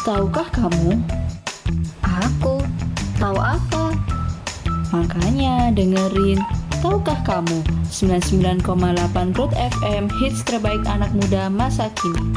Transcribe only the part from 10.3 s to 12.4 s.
terbaik anak muda masa kini.